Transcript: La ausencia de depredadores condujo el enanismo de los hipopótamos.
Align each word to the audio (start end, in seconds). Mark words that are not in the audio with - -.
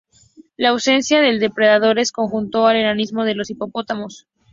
La 0.57 0.69
ausencia 0.69 1.21
de 1.21 1.37
depredadores 1.37 2.11
condujo 2.11 2.71
el 2.71 2.77
enanismo 2.77 3.23
de 3.23 3.35
los 3.35 3.51
hipopótamos. 3.51 4.25